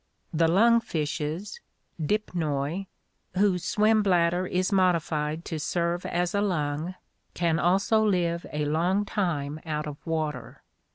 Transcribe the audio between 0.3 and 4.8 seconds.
The lung fishes (Dipnoi), whose swim bladder is